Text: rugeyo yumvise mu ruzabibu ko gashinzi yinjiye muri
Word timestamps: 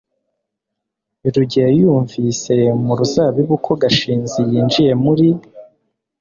rugeyo 1.33 1.69
yumvise 1.79 2.55
mu 2.85 2.93
ruzabibu 2.99 3.55
ko 3.65 3.71
gashinzi 3.81 4.39
yinjiye 4.49 4.91
muri 5.03 5.27